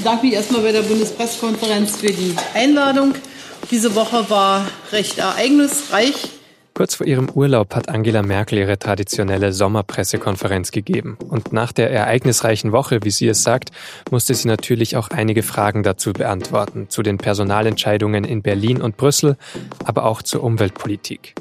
bedanke 0.00 0.26
mich 0.26 0.34
erstmal 0.34 0.62
bei 0.62 0.72
der 0.72 0.82
Bundespressekonferenz 0.82 1.96
für 1.96 2.06
die 2.06 2.34
Einladung. 2.54 3.14
Diese 3.70 3.94
Woche 3.94 4.30
war 4.30 4.66
recht 4.92 5.18
ereignisreich. 5.18 6.30
Kurz 6.72 6.94
vor 6.94 7.06
ihrem 7.06 7.28
Urlaub 7.28 7.74
hat 7.74 7.90
Angela 7.90 8.22
Merkel 8.22 8.56
ihre 8.56 8.78
traditionelle 8.78 9.52
Sommerpressekonferenz 9.52 10.70
gegeben. 10.70 11.18
Und 11.28 11.52
nach 11.52 11.72
der 11.72 11.90
ereignisreichen 11.90 12.72
Woche, 12.72 13.00
wie 13.02 13.10
sie 13.10 13.28
es 13.28 13.42
sagt, 13.42 13.70
musste 14.10 14.32
sie 14.32 14.48
natürlich 14.48 14.96
auch 14.96 15.10
einige 15.10 15.42
Fragen 15.42 15.82
dazu 15.82 16.14
beantworten, 16.14 16.88
zu 16.88 17.02
den 17.02 17.18
Personalentscheidungen 17.18 18.24
in 18.24 18.40
Berlin 18.40 18.80
und 18.80 18.96
Brüssel, 18.96 19.36
aber 19.84 20.06
auch 20.06 20.22
zur 20.22 20.42
Umweltpolitik. 20.42 21.34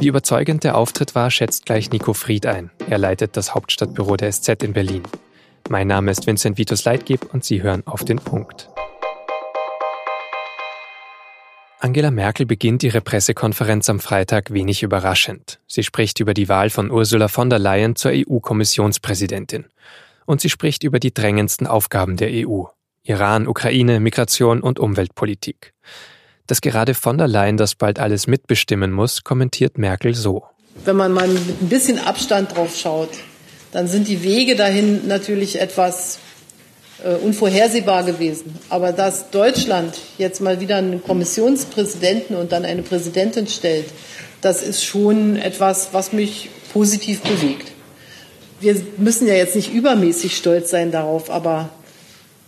Wie 0.00 0.08
überzeugend 0.08 0.64
der 0.64 0.76
Auftritt 0.76 1.14
war, 1.14 1.30
schätzt 1.30 1.66
gleich 1.66 1.92
Nico 1.92 2.12
Fried 2.12 2.46
ein. 2.46 2.70
Er 2.88 2.98
leitet 2.98 3.36
das 3.36 3.54
Hauptstadtbüro 3.54 4.16
der 4.16 4.32
SZ 4.32 4.64
in 4.64 4.72
Berlin. 4.72 5.04
Mein 5.72 5.86
Name 5.86 6.10
ist 6.10 6.26
Vincent 6.26 6.58
Vitus 6.58 6.84
Leitgeb 6.84 7.32
und 7.32 7.44
Sie 7.44 7.62
hören 7.62 7.86
auf 7.86 8.04
den 8.04 8.18
Punkt. 8.18 8.68
Angela 11.78 12.10
Merkel 12.10 12.44
beginnt 12.44 12.82
ihre 12.82 13.00
Pressekonferenz 13.00 13.88
am 13.88 14.00
Freitag 14.00 14.52
wenig 14.52 14.82
überraschend. 14.82 15.60
Sie 15.68 15.84
spricht 15.84 16.18
über 16.18 16.34
die 16.34 16.48
Wahl 16.48 16.70
von 16.70 16.90
Ursula 16.90 17.28
von 17.28 17.50
der 17.50 17.60
Leyen 17.60 17.94
zur 17.94 18.10
EU-Kommissionspräsidentin. 18.12 19.66
Und 20.26 20.40
sie 20.40 20.50
spricht 20.50 20.82
über 20.82 20.98
die 20.98 21.14
drängendsten 21.14 21.68
Aufgaben 21.68 22.16
der 22.16 22.30
EU. 22.32 22.64
Iran, 23.04 23.46
Ukraine, 23.46 24.00
Migration 24.00 24.62
und 24.62 24.80
Umweltpolitik. 24.80 25.72
Dass 26.48 26.60
gerade 26.60 26.94
von 26.94 27.16
der 27.16 27.28
Leyen 27.28 27.56
das 27.56 27.76
bald 27.76 28.00
alles 28.00 28.26
mitbestimmen 28.26 28.90
muss, 28.90 29.22
kommentiert 29.22 29.78
Merkel 29.78 30.16
so. 30.16 30.42
Wenn 30.84 30.96
man 30.96 31.12
mal 31.12 31.28
mit 31.28 31.62
ein 31.62 31.68
bisschen 31.68 32.00
Abstand 32.00 32.56
drauf 32.56 32.74
schaut, 32.76 33.10
dann 33.72 33.86
sind 33.86 34.08
die 34.08 34.22
Wege 34.22 34.56
dahin 34.56 35.06
natürlich 35.06 35.60
etwas 35.60 36.18
äh, 37.04 37.14
unvorhersehbar 37.14 38.04
gewesen. 38.04 38.58
Aber 38.68 38.92
dass 38.92 39.30
Deutschland 39.30 39.98
jetzt 40.18 40.40
mal 40.40 40.60
wieder 40.60 40.76
einen 40.76 41.02
Kommissionspräsidenten 41.02 42.36
und 42.36 42.52
dann 42.52 42.64
eine 42.64 42.82
Präsidentin 42.82 43.46
stellt, 43.46 43.86
das 44.40 44.62
ist 44.62 44.84
schon 44.84 45.36
etwas, 45.36 45.88
was 45.92 46.12
mich 46.12 46.50
positiv 46.72 47.20
bewegt. 47.20 47.72
Wir 48.60 48.76
müssen 48.98 49.26
ja 49.26 49.34
jetzt 49.34 49.56
nicht 49.56 49.72
übermäßig 49.72 50.36
stolz 50.36 50.70
sein 50.70 50.90
darauf, 50.90 51.30
aber 51.30 51.70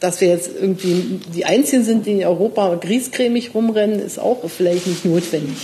dass 0.00 0.20
wir 0.20 0.28
jetzt 0.28 0.50
irgendwie 0.60 1.20
die 1.32 1.44
Einzigen 1.44 1.84
sind, 1.84 2.06
die 2.06 2.12
in 2.12 2.24
Europa 2.24 2.74
griescremig 2.74 3.54
rumrennen, 3.54 4.00
ist 4.00 4.18
auch 4.18 4.38
vielleicht 4.50 4.86
nicht 4.86 5.04
notwendig. 5.04 5.56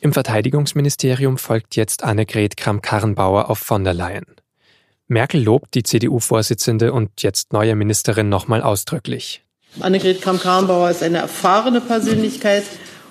Im 0.00 0.12
Verteidigungsministerium 0.12 1.36
folgt 1.36 1.76
jetzt 1.76 2.02
Annegret 2.02 2.56
Kramp-Karrenbauer 2.56 3.50
auf 3.50 3.58
von 3.58 3.84
der 3.84 3.94
Leyen. 3.94 4.24
Merkel 5.08 5.42
lobt 5.42 5.74
die 5.74 5.84
CDU-Vorsitzende 5.84 6.92
und 6.92 7.22
jetzt 7.22 7.52
neue 7.52 7.76
Ministerin 7.76 8.28
nochmal 8.28 8.62
ausdrücklich. 8.62 9.42
Annegret 9.78 10.20
Kramp-Karrenbauer 10.20 10.90
ist 10.90 11.02
eine 11.02 11.18
erfahrene 11.18 11.80
Persönlichkeit 11.80 12.64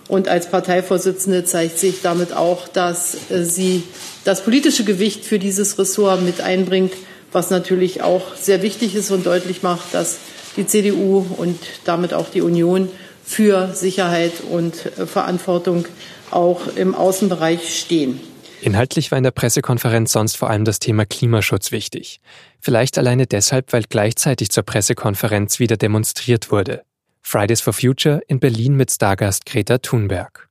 und 0.08 0.28
als 0.28 0.50
Parteivorsitzende 0.50 1.46
zeigt 1.46 1.80
sich 1.80 2.02
damit 2.02 2.34
auch, 2.34 2.68
dass 2.68 3.18
sie 3.30 3.84
das 4.24 4.44
politische 4.44 4.84
Gewicht 4.84 5.24
für 5.24 5.40
dieses 5.40 5.80
Ressort 5.80 6.22
mit 6.22 6.42
einbringt, 6.42 6.94
was 7.32 7.50
natürlich 7.50 8.02
auch 8.02 8.36
sehr 8.36 8.62
wichtig 8.62 8.96
ist 8.96 9.12
und 9.12 9.26
deutlich 9.26 9.64
macht, 9.64 9.94
dass 9.94 10.18
die 10.58 10.68
CDU 10.68 11.26
und 11.38 11.60
damit 11.86 12.14
auch 12.14 12.30
die 12.30 12.42
Union 12.42 12.90
für 13.24 13.74
Sicherheit 13.74 14.34
und 14.50 14.76
Verantwortung 14.76 15.86
auch 16.30 16.62
im 16.76 16.94
Außenbereich 16.94 17.78
stehen. 17.80 18.20
Inhaltlich 18.62 19.12
war 19.12 19.18
in 19.18 19.24
der 19.24 19.32
Pressekonferenz 19.32 20.12
sonst 20.12 20.38
vor 20.38 20.50
allem 20.50 20.66
das 20.66 20.80
Thema 20.80 21.06
Klimaschutz 21.06 21.72
wichtig. 21.72 22.20
Vielleicht 22.60 22.98
alleine 22.98 23.28
deshalb, 23.28 23.74
weil 23.74 23.84
gleichzeitig 23.88 24.50
zur 24.50 24.64
Pressekonferenz 24.64 25.60
wieder 25.60 25.78
demonstriert 25.78 26.52
wurde. 26.52 26.84
Fridays 27.22 27.62
for 27.62 27.74
Future 27.74 28.22
in 28.28 28.40
Berlin 28.40 28.76
mit 28.76 28.92
Stargast 28.92 29.46
Greta 29.46 29.80
Thunberg. 29.80 30.50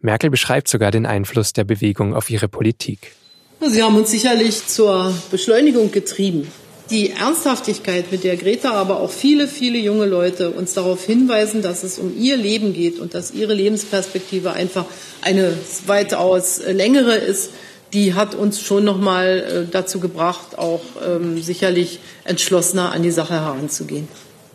Merkel 0.00 0.30
beschreibt 0.30 0.68
sogar 0.68 0.90
den 0.90 1.06
Einfluss 1.06 1.52
der 1.52 1.64
Bewegung 1.64 2.14
auf 2.14 2.30
ihre 2.30 2.48
Politik. 2.48 3.12
Sie 3.60 3.82
haben 3.82 3.96
uns 3.96 4.10
sicherlich 4.10 4.66
zur 4.66 5.12
Beschleunigung 5.30 5.90
getrieben 5.90 6.50
die 6.90 7.10
Ernsthaftigkeit, 7.10 8.10
mit 8.10 8.24
der 8.24 8.36
Greta, 8.36 8.72
aber 8.72 9.00
auch 9.00 9.10
viele, 9.10 9.46
viele 9.46 9.78
junge 9.78 10.06
Leute 10.06 10.50
uns 10.50 10.74
darauf 10.74 11.04
hinweisen, 11.04 11.62
dass 11.62 11.82
es 11.82 11.98
um 11.98 12.16
ihr 12.16 12.36
Leben 12.36 12.72
geht 12.72 12.98
und 12.98 13.14
dass 13.14 13.32
ihre 13.32 13.54
Lebensperspektive 13.54 14.52
einfach 14.52 14.86
eine 15.22 15.52
weitaus 15.86 16.60
längere 16.66 17.16
ist, 17.16 17.50
die 17.92 18.14
hat 18.14 18.34
uns 18.34 18.60
schon 18.60 18.84
noch 18.84 18.98
mal 18.98 19.66
äh, 19.68 19.70
dazu 19.70 20.00
gebracht, 20.00 20.58
auch 20.58 20.82
ähm, 21.06 21.40
sicherlich 21.40 22.00
entschlossener 22.24 22.92
an 22.92 23.02
die 23.02 23.10
Sache 23.10 23.34
heranzugehen. 23.34 24.08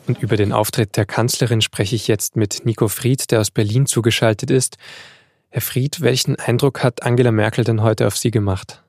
Und 0.08 0.22
über 0.22 0.36
den 0.36 0.52
Auftritt 0.52 0.98
der 0.98 1.06
Kanzlerin 1.06 1.62
spreche 1.62 1.96
ich 1.96 2.08
jetzt 2.08 2.36
mit 2.36 2.66
Nico 2.66 2.88
Fried, 2.88 3.32
der 3.32 3.40
aus 3.40 3.52
Berlin 3.52 3.86
zugeschaltet 3.86 4.52
ist. 4.52 4.78
Herr 5.50 5.62
Fried, 5.62 6.02
welchen 6.02 6.36
Eindruck 6.36 6.84
hat 6.84 7.04
Angela 7.04 7.32
Merkel 7.32 7.64
denn 7.64 7.82
heute 7.82 8.06
auf 8.08 8.18
Sie 8.18 8.32
gemacht? 8.32 8.83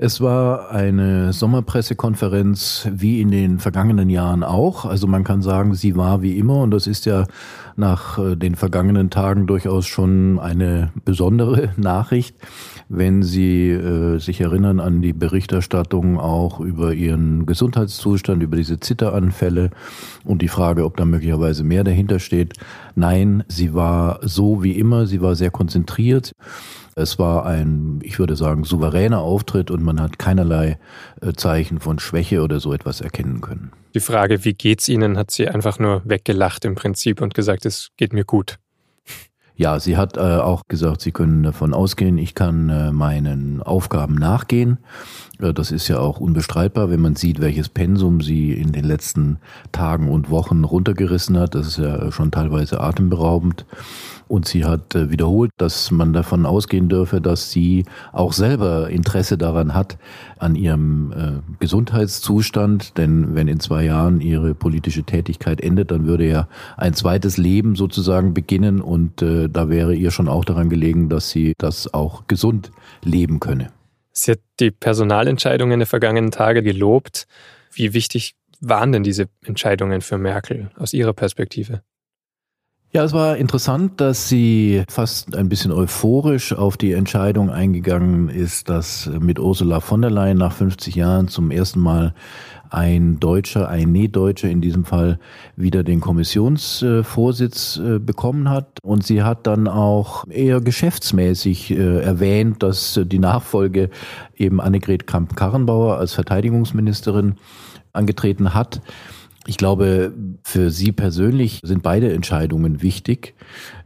Es 0.00 0.20
war 0.20 0.70
eine 0.70 1.32
Sommerpressekonferenz 1.32 2.86
wie 2.92 3.20
in 3.20 3.32
den 3.32 3.58
vergangenen 3.58 4.08
Jahren 4.08 4.44
auch. 4.44 4.84
Also 4.84 5.08
man 5.08 5.24
kann 5.24 5.42
sagen, 5.42 5.74
sie 5.74 5.96
war 5.96 6.22
wie 6.22 6.38
immer 6.38 6.62
und 6.62 6.70
das 6.70 6.86
ist 6.86 7.04
ja 7.04 7.24
nach 7.78 8.18
äh, 8.18 8.36
den 8.36 8.54
vergangenen 8.54 9.10
Tagen 9.10 9.46
durchaus 9.46 9.86
schon 9.86 10.38
eine 10.38 10.92
besondere 11.04 11.70
Nachricht, 11.76 12.36
wenn 12.88 13.22
Sie 13.22 13.70
äh, 13.70 14.18
sich 14.18 14.40
erinnern 14.40 14.80
an 14.80 15.00
die 15.02 15.12
Berichterstattung 15.12 16.18
auch 16.18 16.60
über 16.60 16.92
Ihren 16.92 17.46
Gesundheitszustand, 17.46 18.42
über 18.42 18.56
diese 18.56 18.80
Zitteranfälle 18.80 19.70
und 20.24 20.42
die 20.42 20.48
Frage, 20.48 20.84
ob 20.84 20.96
da 20.96 21.04
möglicherweise 21.04 21.64
mehr 21.64 21.84
dahinter 21.84 22.18
steht. 22.18 22.54
Nein, 22.94 23.44
sie 23.48 23.74
war 23.74 24.20
so 24.22 24.62
wie 24.62 24.72
immer, 24.72 25.06
sie 25.06 25.22
war 25.22 25.34
sehr 25.34 25.50
konzentriert. 25.50 26.32
Es 26.96 27.18
war 27.18 27.46
ein, 27.46 28.00
ich 28.02 28.18
würde 28.18 28.34
sagen, 28.34 28.64
souveräner 28.64 29.20
Auftritt 29.20 29.70
und 29.70 29.84
man 29.84 30.00
hat 30.00 30.18
keinerlei 30.18 30.78
äh, 31.20 31.32
Zeichen 31.32 31.78
von 31.78 32.00
Schwäche 32.00 32.42
oder 32.42 32.58
so 32.58 32.72
etwas 32.72 33.00
erkennen 33.00 33.40
können. 33.40 33.70
Die 33.94 34.00
Frage, 34.00 34.44
wie 34.44 34.54
geht's 34.54 34.88
Ihnen, 34.88 35.16
hat 35.16 35.30
sie 35.30 35.48
einfach 35.48 35.78
nur 35.78 36.02
weggelacht 36.04 36.64
im 36.64 36.74
Prinzip 36.74 37.20
und 37.20 37.34
gesagt, 37.34 37.64
es 37.64 37.90
geht 37.96 38.12
mir 38.12 38.24
gut. 38.24 38.58
Ja, 39.56 39.80
sie 39.80 39.96
hat 39.96 40.16
äh, 40.16 40.20
auch 40.20 40.62
gesagt, 40.68 41.00
sie 41.00 41.10
können 41.10 41.42
davon 41.42 41.74
ausgehen, 41.74 42.16
ich 42.16 42.36
kann 42.36 42.68
äh, 42.68 42.92
meinen 42.92 43.60
Aufgaben 43.60 44.14
nachgehen. 44.14 44.78
Äh, 45.40 45.54
das 45.54 45.70
ist 45.70 45.88
ja 45.88 45.98
auch 45.98 46.20
unbestreitbar, 46.20 46.90
wenn 46.90 47.00
man 47.00 47.16
sieht, 47.16 47.40
welches 47.40 47.68
Pensum 47.68 48.20
sie 48.20 48.52
in 48.52 48.72
den 48.72 48.84
letzten 48.84 49.38
Tagen 49.72 50.10
und 50.10 50.30
Wochen 50.30 50.64
runtergerissen 50.64 51.38
hat. 51.38 51.54
Das 51.54 51.68
ist 51.68 51.78
ja 51.78 52.10
schon 52.12 52.30
teilweise 52.30 52.80
atemberaubend. 52.80 53.64
Und 54.26 54.46
sie 54.46 54.66
hat 54.66 54.94
äh, 54.94 55.10
wiederholt, 55.10 55.50
dass 55.56 55.90
man 55.90 56.12
davon 56.12 56.44
ausgehen 56.44 56.90
dürfe, 56.90 57.20
dass 57.20 57.50
sie 57.50 57.84
auch 58.12 58.34
selber 58.34 58.90
Interesse 58.90 59.38
daran 59.38 59.72
hat, 59.72 59.96
an 60.38 60.54
ihrem 60.54 61.12
äh, 61.12 61.54
Gesundheitszustand. 61.60 62.98
Denn 62.98 63.34
wenn 63.34 63.48
in 63.48 63.60
zwei 63.60 63.84
Jahren 63.84 64.20
ihre 64.20 64.54
politische 64.54 65.04
Tätigkeit 65.04 65.62
endet, 65.62 65.90
dann 65.90 66.06
würde 66.06 66.28
ja 66.28 66.48
ein 66.76 66.92
zweites 66.92 67.38
Leben 67.38 67.74
sozusagen 67.74 68.34
beginnen. 68.34 68.82
Und 68.82 69.22
da 69.22 69.68
wäre 69.68 69.94
ihr 69.94 70.10
schon 70.10 70.28
auch 70.28 70.44
daran 70.44 70.68
gelegen, 70.68 71.08
dass 71.08 71.30
sie 71.30 71.54
das 71.58 71.92
auch 71.92 72.26
gesund 72.26 72.70
leben 73.02 73.40
könne. 73.40 73.70
Sie 74.22 74.32
hat 74.32 74.40
die 74.60 74.70
Personalentscheidungen 74.70 75.78
der 75.78 75.86
vergangenen 75.86 76.30
Tage 76.30 76.62
gelobt. 76.62 77.26
Wie 77.72 77.94
wichtig 77.94 78.34
waren 78.60 78.92
denn 78.92 79.02
diese 79.02 79.28
Entscheidungen 79.44 80.00
für 80.00 80.18
Merkel 80.18 80.70
aus 80.76 80.92
Ihrer 80.92 81.12
Perspektive? 81.12 81.82
Ja, 82.90 83.04
es 83.04 83.12
war 83.12 83.36
interessant, 83.36 84.00
dass 84.00 84.30
sie 84.30 84.82
fast 84.88 85.36
ein 85.36 85.50
bisschen 85.50 85.72
euphorisch 85.72 86.54
auf 86.54 86.78
die 86.78 86.92
Entscheidung 86.92 87.50
eingegangen 87.50 88.30
ist, 88.30 88.70
dass 88.70 89.10
mit 89.20 89.38
Ursula 89.38 89.80
von 89.80 90.00
der 90.00 90.10
Leyen 90.10 90.38
nach 90.38 90.52
50 90.54 90.94
Jahren 90.94 91.28
zum 91.28 91.50
ersten 91.50 91.80
Mal 91.80 92.14
ein 92.70 93.20
Deutscher, 93.20 93.68
ein 93.68 93.92
Nee-Deutscher 93.92 94.48
in 94.48 94.60
diesem 94.60 94.84
Fall 94.84 95.18
wieder 95.56 95.82
den 95.82 96.00
Kommissionsvorsitz 96.00 97.78
äh, 97.78 97.98
bekommen 97.98 98.50
hat. 98.50 98.78
Und 98.82 99.04
sie 99.04 99.22
hat 99.22 99.46
dann 99.46 99.68
auch 99.68 100.26
eher 100.28 100.60
geschäftsmäßig 100.60 101.70
äh, 101.70 102.00
erwähnt, 102.00 102.62
dass 102.62 103.00
die 103.04 103.18
Nachfolge 103.18 103.90
eben 104.36 104.60
Annegret 104.60 105.06
Kramp-Karrenbauer 105.06 105.98
als 105.98 106.12
Verteidigungsministerin 106.14 107.36
angetreten 107.92 108.54
hat. 108.54 108.80
Ich 109.46 109.56
glaube, 109.56 110.12
für 110.42 110.70
Sie 110.70 110.92
persönlich 110.92 111.60
sind 111.62 111.82
beide 111.82 112.12
Entscheidungen 112.12 112.82
wichtig. 112.82 113.34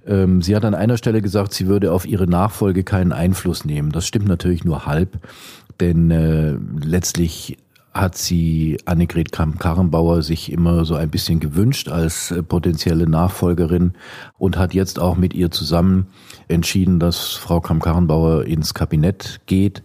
Ähm, 0.05 0.43
sie 0.43 0.57
hat 0.57 0.65
an 0.65 0.75
einer 0.75 0.97
Stelle 0.97 1.23
gesagt, 1.23 1.53
sie 1.53 1.69
würde 1.69 1.93
auf 1.93 2.05
ihre 2.05 2.27
Nachfolge 2.27 2.83
keinen 2.83 3.13
Einfluss 3.13 3.65
nehmen. 3.65 3.93
Das 3.93 4.07
stimmt 4.07 4.27
natürlich 4.27 4.65
nur 4.65 4.87
halb, 4.87 5.19
denn 5.79 6.11
äh, 6.11 6.57
letztlich 6.85 7.59
hat 7.95 8.17
sie 8.17 8.79
Annegret 8.87 9.33
Kramp-Karrenbauer 9.33 10.23
sich 10.23 10.51
immer 10.51 10.85
so 10.85 10.95
ein 10.95 11.11
bisschen 11.11 11.41
gewünscht 11.41 11.89
als 11.89 12.31
äh, 12.31 12.43
potenzielle 12.43 13.09
Nachfolgerin 13.09 13.93
und 14.39 14.57
hat 14.57 14.75
jetzt 14.75 14.99
auch 14.99 15.17
mit 15.17 15.35
ihr 15.35 15.51
zusammen 15.51 16.07
entschieden, 16.49 16.99
dass 16.99 17.33
Frau 17.33 17.61
Kramp-Karrenbauer 17.61 18.45
ins 18.45 18.75
Kabinett 18.75 19.41
geht. 19.47 19.83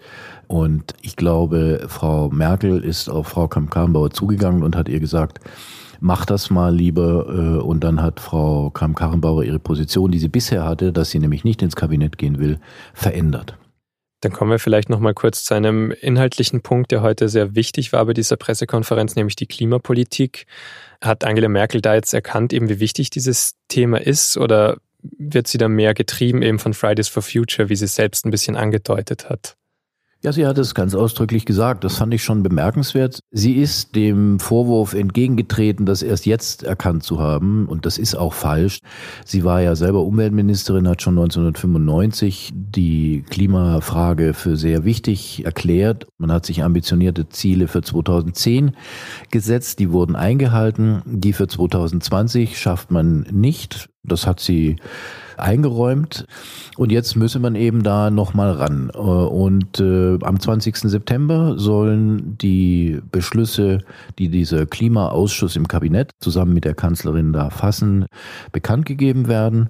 Und 0.48 0.94
ich 1.02 1.18
glaube, 1.18 1.86
Frau 1.88 2.30
Merkel 2.30 2.84
ist 2.84 3.10
auf 3.10 3.28
Frau 3.28 3.48
Kamm-Karrenbauer 3.48 4.12
zugegangen 4.12 4.64
und 4.64 4.78
hat 4.78 4.88
ihr 4.88 5.02
gesagt, 5.02 5.40
mach 6.00 6.26
das 6.26 6.50
mal 6.50 6.74
lieber. 6.74 7.28
Äh, 7.28 7.62
und 7.62 7.84
dann 7.84 8.02
hat 8.02 8.20
Frau 8.22 8.70
Kamm-Karrenbauer 8.70 9.44
ihre 9.44 9.60
Position, 9.60 10.12
die 10.12 10.20
sie 10.20 10.30
bisher 10.30 10.64
hatte, 10.64 10.94
dass 10.94 11.10
sie 11.10 11.20
nämlich 11.20 11.44
nicht 11.44 11.62
ins 11.62 11.76
Kabinett 11.76 12.18
gehen 12.18 12.40
will, 12.40 12.60
verändert. 12.94 13.58
Dann 14.22 14.32
kommen 14.32 14.50
wir 14.50 14.60
vielleicht 14.60 14.90
noch 14.90 15.00
mal 15.00 15.14
kurz 15.14 15.44
zu 15.44 15.54
einem 15.54 15.92
inhaltlichen 15.92 16.62
Punkt, 16.62 16.92
der 16.92 17.02
heute 17.02 17.30
sehr 17.30 17.56
wichtig 17.56 17.94
war 17.94 18.06
bei 18.06 18.14
dieser 18.14 18.36
Pressekonferenz, 18.36 19.16
nämlich 19.16 19.36
die 19.36 19.46
Klimapolitik. 19.46 20.48
Hat 21.02 21.24
Angela 21.24 21.50
Merkel 21.50 21.82
da 21.82 21.94
jetzt 21.94 22.14
erkannt, 22.14 22.52
eben 22.52 22.70
wie 22.70 22.80
wichtig 22.80 23.12
dieses 23.12 23.56
Thema 23.68 24.02
ist 24.02 24.38
oder 24.38 24.78
wird 25.02 25.48
sie 25.48 25.60
da 25.60 25.68
mehr 25.68 25.94
getrieben 25.94 26.42
eben 26.42 26.58
von 26.58 26.74
Fridays 26.74 27.08
for 27.08 27.22
Future, 27.22 27.70
wie 27.70 27.76
sie 27.76 27.88
selbst 27.88 28.26
ein 28.26 28.32
bisschen 28.32 28.56
angedeutet 28.56 29.30
hat? 29.30 29.56
Ja, 30.24 30.32
sie 30.32 30.48
hat 30.48 30.58
es 30.58 30.74
ganz 30.74 30.96
ausdrücklich 30.96 31.46
gesagt. 31.46 31.84
Das 31.84 31.98
fand 31.98 32.12
ich 32.12 32.24
schon 32.24 32.42
bemerkenswert. 32.42 33.20
Sie 33.30 33.54
ist 33.54 33.96
dem 33.96 34.40
Vorwurf 34.40 34.96
entgegengetreten, 34.96 35.86
das 35.86 36.02
erst 36.02 36.26
jetzt 36.26 36.64
erkannt 36.64 37.04
zu 37.04 37.20
haben. 37.20 37.68
Und 37.68 37.86
das 37.86 38.00
ist 38.00 38.16
auch 38.16 38.34
falsch. 38.34 38.80
Sie 39.26 39.44
war 39.44 39.62
ja 39.62 39.76
selber 39.76 40.02
Umweltministerin, 40.02 40.88
hat 40.88 41.04
schon 41.04 41.20
1995 41.20 42.52
die 42.54 43.24
Klimafrage 43.30 44.34
für 44.34 44.58
sehr 44.58 44.86
wichtig 44.86 45.46
erklärt. 45.46 46.08
Man 46.18 46.32
hat 46.32 46.48
sich 46.48 46.64
ambitionierte 46.64 47.30
Ziele 47.30 47.68
für 47.68 47.84
2010 47.84 48.72
gesetzt. 49.30 49.78
Die 49.78 49.92
wurden 49.92 50.16
eingehalten. 50.16 51.04
Die 51.06 51.34
für 51.34 51.48
2020 51.48 52.58
schafft 52.58 52.90
man 52.90 53.28
nicht. 53.32 53.88
Das 54.08 54.26
hat 54.26 54.40
sie 54.40 54.78
eingeräumt. 55.38 56.26
Und 56.78 56.92
jetzt 56.92 57.16
müsse 57.16 57.40
man 57.40 57.56
eben 57.56 57.84
da 57.84 58.10
nochmal 58.10 58.52
ran. 58.52 58.92
Äh, 58.94 58.98
und 58.98 59.80
äh, 59.80 60.18
am 60.22 60.40
20. 60.40 60.78
September 60.78 61.58
sollen 61.58 62.38
die 62.38 63.00
Beschlüsse, 63.12 63.80
die 64.20 64.30
dieser 64.30 64.66
Klimaausschuss 64.66 65.56
im 65.56 65.68
Kabinett 65.68 66.12
zusammen 66.20 66.54
mit 66.54 66.66
der 66.66 66.76
Kanzlerin 66.76 67.34
da 67.34 67.50
fassen, 67.50 68.06
bekannt 68.52 68.86
gegeben 68.86 69.28
werden. 69.28 69.70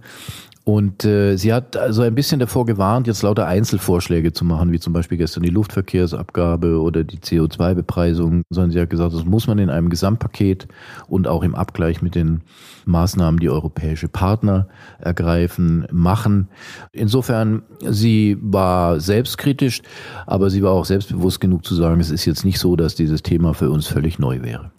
Und 0.67 1.05
äh, 1.05 1.37
sie 1.37 1.53
hat 1.53 1.77
also 1.77 2.01
ein 2.01 2.13
bisschen 2.13 2.41
davor 2.41 2.65
gewarnt, 2.65 3.07
jetzt 3.07 3.21
lauter 3.21 3.47
Einzelvorschläge 3.47 4.33
zu 4.33 4.43
machen, 4.43 4.73
wie 4.73 4.81
zum 4.81 4.91
Beispiel 4.91 5.17
gestern 5.17 5.43
die 5.43 5.49
Luftverkehrsabgabe 5.49 6.81
oder 6.81 7.05
die 7.05 7.19
CO2-Bepreisung, 7.19 8.41
sondern 8.49 8.71
sie 8.71 8.81
hat 8.81 8.89
gesagt, 8.89 9.13
das 9.13 9.23
muss 9.23 9.47
man 9.47 9.59
in 9.59 9.69
einem 9.69 9.89
Gesamtpaket 9.89 10.67
und 11.07 11.25
auch 11.25 11.43
im 11.43 11.55
Abgleich 11.55 12.01
mit 12.01 12.15
den 12.15 12.41
Maßnahmen, 12.83 13.39
die 13.39 13.49
europäische 13.49 14.09
Partner 14.09 14.67
ergreifen, 14.99 15.87
machen. 15.89 16.49
Insofern, 16.91 17.61
sie 17.79 18.37
war 18.41 18.99
selbstkritisch, 18.99 19.81
aber 20.25 20.49
sie 20.49 20.63
war 20.63 20.73
auch 20.73 20.83
selbstbewusst 20.83 21.39
genug 21.39 21.63
zu 21.63 21.75
sagen, 21.75 22.01
es 22.01 22.11
ist 22.11 22.25
jetzt 22.25 22.43
nicht 22.43 22.59
so, 22.59 22.75
dass 22.75 22.93
dieses 22.93 23.23
Thema 23.23 23.53
für 23.53 23.71
uns 23.71 23.87
völlig 23.87 24.19
neu 24.19 24.41
wäre. 24.41 24.71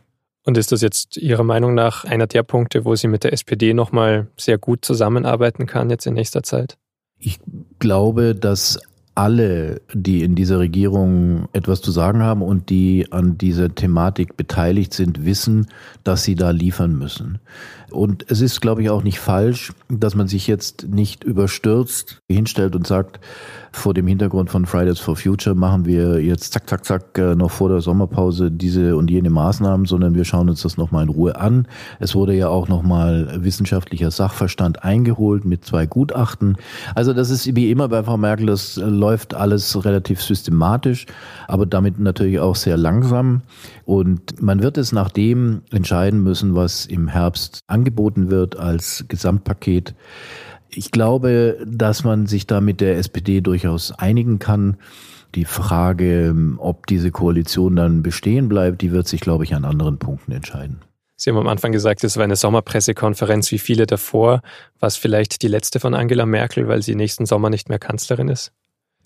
Und 0.49 0.56
ist 0.56 0.73
das 0.73 0.81
jetzt 0.81 1.19
Ihrer 1.19 1.45
Meinung 1.45 1.75
nach 1.75 2.06
einer 2.06 2.27
der 2.27 2.43
Punkte, 2.43 2.87
wo 2.87 2.97
sie 2.97 3.06
mit 3.06 3.23
der 3.23 3.35
SPD 3.35 3.75
nochmal 3.75 4.29
sehr 4.39 4.56
gut 4.56 4.83
zusammenarbeiten 4.83 5.67
kann 5.67 5.91
jetzt 5.91 6.06
in 6.06 6.15
nächster 6.15 6.43
Zeit? 6.43 6.79
Ich 7.19 7.39
glaube, 7.79 8.35
dass 8.35 8.79
alle, 9.19 9.81
die 9.93 10.23
in 10.23 10.37
dieser 10.37 10.61
Regierung 10.61 11.49
etwas 11.53 11.81
zu 11.81 11.91
sagen 11.91 12.23
haben 12.23 12.41
und 12.41 12.70
die 12.70 13.09
an 13.11 13.37
dieser 13.37 13.75
Thematik 13.75 14.37
beteiligt 14.37 14.94
sind, 14.94 15.25
wissen, 15.25 15.67
dass 16.05 16.23
sie 16.23 16.37
da 16.37 16.50
liefern 16.50 16.97
müssen. 16.97 17.41
Und 17.91 18.26
es 18.29 18.41
ist, 18.41 18.61
glaube 18.61 18.82
ich, 18.82 18.91
auch 18.91 19.03
nicht 19.03 19.19
falsch, 19.19 19.73
dass 19.88 20.15
man 20.15 20.29
sich 20.29 20.47
jetzt 20.47 20.87
nicht 20.88 21.25
überstürzt 21.25 22.20
hinstellt 22.29 22.76
und 22.76 22.87
sagt, 22.87 23.19
vor 23.73 23.94
dem 23.94 24.06
Hintergrund 24.06 24.50
von 24.50 24.67
Fridays 24.67 24.99
for 24.99 25.17
Future 25.17 25.55
machen 25.55 25.85
wir 25.85 26.23
jetzt 26.23 26.53
zack, 26.53 26.69
zack, 26.69 26.85
zack 26.85 27.19
äh, 27.19 27.35
noch 27.35 27.50
vor 27.50 27.69
der 27.69 27.81
Sommerpause 27.81 28.50
diese 28.50 28.97
und 28.97 29.11
jene 29.11 29.31
Maßnahmen, 29.31 29.87
sondern 29.87 30.14
wir 30.14 30.25
schauen 30.25 30.49
uns 30.49 30.62
das 30.62 30.76
nochmal 30.76 31.05
in 31.05 31.11
Ruhe 31.11 31.41
an. 31.41 31.67
Es 31.99 32.14
wurde 32.14 32.35
ja 32.35 32.49
auch 32.49 32.69
nochmal 32.69 33.38
wissenschaftlicher 33.43 34.11
Sachverstand 34.11 34.85
eingeholt 34.85 35.44
mit 35.44 35.64
zwei 35.64 35.87
Gutachten. 35.87 36.56
Also 36.94 37.12
das 37.12 37.31
ist 37.31 37.55
wie 37.56 37.71
immer 37.71 37.88
bei 37.88 38.03
Frau 38.03 38.17
Merkel, 38.17 38.47
das 38.47 38.76
läuft 39.09 39.33
alles 39.33 39.85
relativ 39.87 40.21
systematisch, 40.21 41.07
aber 41.47 41.65
damit 41.65 41.99
natürlich 41.99 42.41
auch 42.41 42.57
sehr 42.57 42.77
langsam. 42.77 43.41
Und 43.87 44.43
man 44.43 44.63
wird 44.63 44.77
es 44.77 44.93
nach 44.93 45.11
dem 45.11 45.63
entscheiden 45.71 46.23
müssen, 46.23 46.55
was 46.55 46.85
im 46.85 47.09
Herbst 47.09 47.61
angeboten 47.69 48.31
wird 48.31 48.59
als 48.59 49.07
Gesamtpaket. 49.09 49.95
Ich 50.69 50.91
glaube, 50.91 51.57
dass 51.67 52.05
man 52.05 52.27
sich 52.27 52.47
da 52.47 52.61
mit 52.61 52.83
der 52.83 52.99
SPD 52.99 53.41
durchaus 53.41 53.93
einigen 53.93 54.39
kann. 54.39 54.77
Die 55.35 55.47
Frage, 55.47 56.35
ob 56.59 56.87
diese 56.87 57.11
Koalition 57.11 57.77
dann 57.77 58.03
bestehen 58.03 58.51
bleibt, 58.51 58.83
die 58.83 58.93
wird 58.93 59.09
sich, 59.09 59.23
glaube 59.23 59.45
ich, 59.45 59.55
an 59.55 59.65
anderen 59.65 59.99
Punkten 59.99 60.33
entscheiden. 60.33 60.81
Sie 61.17 61.31
haben 61.31 61.39
am 61.39 61.49
Anfang 61.49 61.73
gesagt, 61.73 62.05
es 62.05 62.17
war 62.17 62.25
eine 62.25 62.37
Sommerpressekonferenz 62.37 63.51
wie 63.51 63.59
viele 63.59 63.87
davor. 63.87 64.43
War 64.79 64.87
es 64.87 64.97
vielleicht 64.97 65.43
die 65.43 65.49
letzte 65.49 65.81
von 65.81 65.95
Angela 65.95 66.27
Merkel, 66.27 66.69
weil 66.69 66.83
sie 66.83 66.95
nächsten 66.95 67.27
Sommer 67.27 67.51
nicht 67.51 67.69
mehr 67.69 67.81
Kanzlerin 67.81 68.29
ist? 68.29 68.53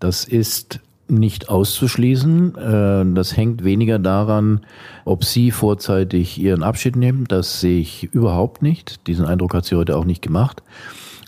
Das 0.03 0.25
ist 0.25 0.81
nicht 1.07 1.49
auszuschließen. 1.49 2.57
Äh, 2.57 3.15
das 3.15 3.37
hängt 3.37 3.63
weniger 3.63 4.01
daran, 4.01 4.63
ob 5.05 5.25
sie 5.25 5.53
vorzeitig 5.53 6.41
ihren 6.41 6.65
Abschied 6.65 6.97
nimmt. 6.97 7.31
Das 7.31 7.61
sehe 7.61 7.79
ich 7.81 8.05
überhaupt 8.13 8.63
nicht. 8.63 9.07
Diesen 9.07 9.27
Eindruck 9.27 9.55
hat 9.55 9.65
sie 9.65 9.77
heute 9.77 9.97
auch 9.97 10.05
nicht 10.05 10.21
gemacht. 10.21 10.65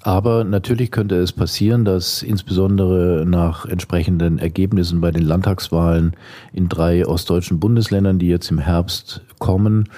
Aber 0.03 0.43
natürlich 0.43 0.91
könnte 0.91 1.15
es 1.17 1.31
passieren, 1.31 1.85
dass 1.85 2.25
insbesondere 2.25 3.25
nach 3.25 3.65
entsprechenden 3.65 4.39
Ergebnissen 4.39 5.01
bei 5.01 5.13
den 5.13 5.23
Landtagswahlen 5.23 6.15
in 6.53 6.69
drei 6.69 7.07
ostdeutschen 7.07 7.61
Bundesländern, 7.61 8.19
die 8.19 8.29
jetzt 8.29 8.51
im 8.51 8.59
Herbst 8.59 9.23
kommen, 9.39 9.89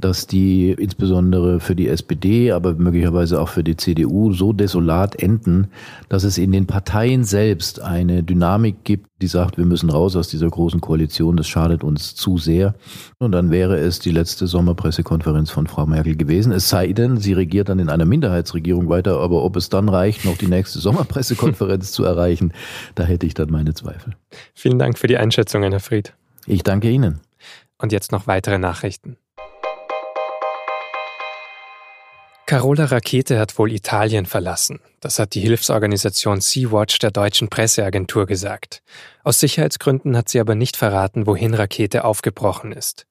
dass 0.00 0.26
die 0.26 0.70
insbesondere 0.72 1.60
für 1.60 1.76
die 1.76 1.88
SPD, 1.88 2.52
aber 2.52 2.74
möglicherweise 2.74 3.40
auch 3.40 3.48
für 3.48 3.64
die 3.64 3.76
CDU 3.76 4.32
so 4.32 4.52
desolat 4.52 5.16
enden, 5.22 5.68
dass 6.08 6.24
es 6.24 6.38
in 6.38 6.52
den 6.52 6.66
Parteien 6.66 7.24
selbst 7.24 7.80
eine 7.80 8.22
Dynamik 8.22 8.84
gibt, 8.84 9.06
die 9.20 9.26
sagt, 9.26 9.58
wir 9.58 9.66
müssen 9.66 9.90
raus 9.90 10.16
aus 10.16 10.28
dieser 10.28 10.48
großen 10.48 10.80
Koalition, 10.80 11.36
das 11.36 11.46
schadet 11.46 11.84
uns 11.84 12.14
zu 12.14 12.38
sehr. 12.38 12.74
Und 13.18 13.32
dann 13.32 13.50
wäre 13.50 13.78
es 13.78 13.98
die 13.98 14.10
letzte 14.10 14.46
Sommerpressekonferenz 14.46 15.50
von 15.50 15.66
Frau 15.66 15.86
Merkel 15.86 16.16
gewesen. 16.16 16.52
Es 16.52 16.68
sei 16.68 16.92
denn, 16.92 17.18
sie 17.18 17.34
regiert 17.34 17.68
dann 17.68 17.78
in 17.78 17.90
einer 17.90 18.06
Minderheitsregierung 18.06 18.88
weiter, 18.88 19.20
aber 19.20 19.42
ob 19.42 19.56
es 19.56 19.68
dann 19.68 19.88
reicht, 19.88 20.24
noch 20.24 20.38
die 20.38 20.46
nächste 20.46 20.78
Sommerpressekonferenz 20.78 21.92
zu 21.92 22.04
erreichen, 22.04 22.52
da 22.94 23.04
hätte 23.04 23.26
ich 23.26 23.34
dann 23.34 23.50
meine 23.50 23.74
Zweifel. 23.74 24.14
Vielen 24.54 24.78
Dank 24.78 24.98
für 24.98 25.06
die 25.06 25.18
Einschätzungen, 25.18 25.72
Herr 25.72 25.80
Fried. 25.80 26.14
Ich 26.46 26.62
danke 26.62 26.90
Ihnen. 26.90 27.20
Und 27.78 27.92
jetzt 27.92 28.12
noch 28.12 28.26
weitere 28.26 28.58
Nachrichten. 28.58 29.16
Carola 32.50 32.86
Rakete 32.86 33.38
hat 33.38 33.56
wohl 33.60 33.70
Italien 33.70 34.26
verlassen. 34.26 34.80
Das 34.98 35.20
hat 35.20 35.34
die 35.34 35.40
Hilfsorganisation 35.40 36.40
Sea-Watch 36.40 36.98
der 36.98 37.12
deutschen 37.12 37.46
Presseagentur 37.46 38.26
gesagt. 38.26 38.82
Aus 39.22 39.38
Sicherheitsgründen 39.38 40.16
hat 40.16 40.28
sie 40.28 40.40
aber 40.40 40.56
nicht 40.56 40.76
verraten, 40.76 41.28
wohin 41.28 41.54
Rakete 41.54 42.02
aufgebrochen 42.02 42.72
ist. 42.72 43.06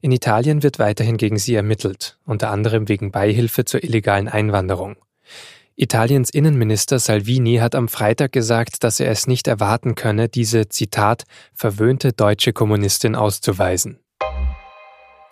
In 0.00 0.12
Italien 0.12 0.62
wird 0.62 0.78
weiterhin 0.78 1.18
gegen 1.18 1.36
sie 1.36 1.54
ermittelt, 1.56 2.16
unter 2.24 2.48
anderem 2.48 2.88
wegen 2.88 3.10
Beihilfe 3.10 3.66
zur 3.66 3.84
illegalen 3.84 4.28
Einwanderung. 4.28 4.96
Italiens 5.76 6.30
Innenminister 6.30 6.98
Salvini 6.98 7.56
hat 7.56 7.74
am 7.74 7.86
Freitag 7.86 8.32
gesagt, 8.32 8.82
dass 8.82 8.98
er 8.98 9.10
es 9.10 9.26
nicht 9.26 9.46
erwarten 9.46 9.94
könne, 9.94 10.30
diese 10.30 10.70
Zitat 10.70 11.24
verwöhnte 11.52 12.14
deutsche 12.14 12.54
Kommunistin 12.54 13.14
auszuweisen. 13.14 13.98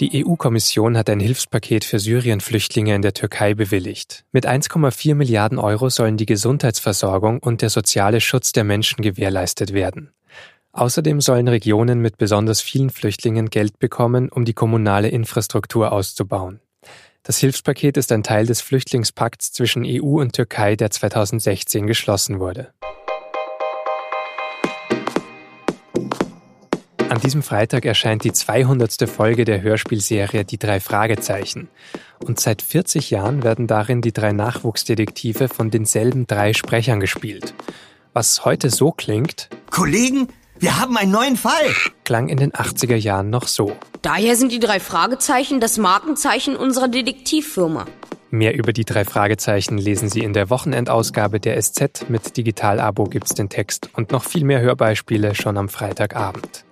Die 0.01 0.25
EU-Kommission 0.25 0.97
hat 0.97 1.11
ein 1.11 1.19
Hilfspaket 1.19 1.83
für 1.85 1.99
Syrien-Flüchtlinge 1.99 2.95
in 2.95 3.03
der 3.03 3.15
Türkei 3.15 3.55
bewilligt. 3.55 4.25
Mit 4.31 4.47
1,4 4.47 5.17
Milliarden 5.17 5.59
Euro 5.59 5.89
sollen 5.89 6.17
die 6.17 6.27
Gesundheitsversorgung 6.27 7.41
und 7.41 7.63
der 7.63 7.71
soziale 7.71 8.21
Schutz 8.21 8.53
der 8.53 8.63
Menschen 8.63 9.03
gewährleistet 9.03 9.73
werden. 9.73 10.13
Außerdem 10.71 11.21
sollen 11.21 11.49
Regionen 11.49 11.99
mit 11.99 12.17
besonders 12.17 12.61
vielen 12.61 12.91
Flüchtlingen 12.91 13.51
Geld 13.51 13.81
bekommen, 13.81 14.29
um 14.29 14.45
die 14.45 14.55
kommunale 14.55 15.09
Infrastruktur 15.09 15.91
auszubauen. 15.91 16.61
Das 17.25 17.39
Hilfspaket 17.39 17.97
ist 17.97 18.13
ein 18.13 18.23
Teil 18.23 18.47
des 18.47 18.61
Flüchtlingspakts 18.61 19.53
zwischen 19.53 19.85
EU 19.85 20.21
und 20.21 20.33
Türkei, 20.33 20.77
der 20.77 20.93
2016 20.93 21.89
geschlossen 21.89 22.39
wurde. 22.39 22.73
An 27.11 27.21
diesem 27.21 27.43
Freitag 27.43 27.87
erscheint 27.87 28.23
die 28.25 28.33
200. 28.33 29.09
Folge 29.09 29.47
der 29.47 29.63
Hörspielserie 29.63 30.45
Die 30.45 30.59
drei 30.59 30.79
Fragezeichen. 30.79 31.69
Und 32.23 32.39
seit 32.39 32.61
40 32.61 33.11
Jahren 33.11 33.43
werden 33.43 33.67
darin 33.67 34.03
die 34.03 34.13
drei 34.13 34.33
Nachwuchsdetektive 34.33 35.49
von 35.49 35.71
denselben 35.71 36.27
drei 36.27 36.53
Sprechern 36.53 37.01
gespielt. 37.01 37.55
Was 38.13 38.45
heute 38.45 38.69
so 38.69 38.91
klingt. 38.91 39.49
Kollegen, 39.71 40.29
wir 40.59 40.79
haben 40.79 40.99
einen 40.99 41.13
neuen 41.13 41.37
Fall! 41.37 41.75
klang 42.05 42.29
in 42.29 42.37
den 42.37 42.53
80er 42.53 42.97
Jahren 42.97 43.31
noch 43.31 43.47
so. 43.47 43.73
Daher 44.03 44.37
sind 44.37 44.53
die 44.53 44.61
drei 44.61 44.79
Fragezeichen 44.79 45.61
das 45.61 45.79
Markenzeichen 45.79 46.57
unserer 46.57 46.89
Detektivfirma. 46.89 47.87
Mehr 48.31 48.55
über 48.55 48.75
die 48.75 48.85
drei 48.85 49.07
Fragezeichen 49.07 49.79
lesen 49.79 50.11
Sie 50.11 50.21
in 50.21 50.35
der 50.35 50.51
Wochenendausgabe 50.51 51.41
der 51.41 51.59
SZ. 51.59 52.11
Mit 52.11 52.37
Digital-Abo 52.37 53.05
gibt's 53.05 53.33
den 53.33 53.49
Text 53.49 53.89
und 53.95 54.13
noch 54.13 54.25
viel 54.25 54.45
mehr 54.45 54.61
Hörbeispiele 54.61 55.35
schon 55.35 55.57
am 55.57 55.71
Freitagabend. 55.71 56.67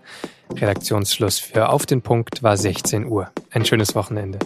Redaktionsschluss 0.54 1.38
für 1.38 1.68
Auf 1.68 1.86
den 1.86 2.02
Punkt 2.02 2.42
war 2.42 2.56
16 2.56 3.06
Uhr. 3.06 3.30
Ein 3.50 3.64
schönes 3.64 3.94
Wochenende. 3.94 4.38